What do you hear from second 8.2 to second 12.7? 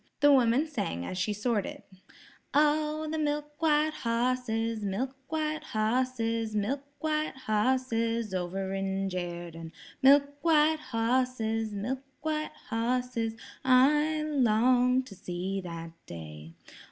over in Jerden, Milk white hosses, milk white